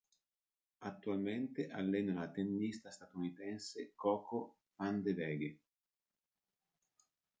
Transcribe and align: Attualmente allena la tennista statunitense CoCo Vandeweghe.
Attualmente 0.79 1.67
allena 1.67 2.15
la 2.15 2.31
tennista 2.31 2.89
statunitense 2.89 3.91
CoCo 3.93 4.55
Vandeweghe. 4.77 5.59